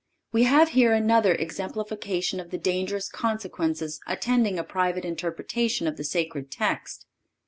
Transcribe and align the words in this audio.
We 0.31 0.45
have 0.45 0.69
here 0.69 0.93
another 0.93 1.35
exemplification 1.35 2.39
of 2.39 2.49
the 2.49 2.57
dangerous 2.57 3.07
consequences 3.07 3.99
attending 4.07 4.57
a 4.57 4.63
private 4.63 5.05
interpretation 5.05 5.85
of 5.85 5.95
the 5.97 6.03
sacred 6.03 6.49
text. 6.49 7.05